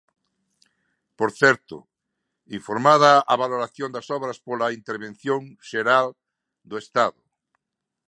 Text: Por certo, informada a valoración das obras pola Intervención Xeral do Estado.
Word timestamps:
Por 1.17 1.29
certo, 1.41 1.75
informada 2.59 3.11
a 3.31 3.35
valoración 3.43 3.89
das 3.95 4.07
obras 4.17 4.37
pola 4.47 4.73
Intervención 4.79 5.41
Xeral 5.69 6.07
do 6.69 6.75
Estado. 6.83 7.21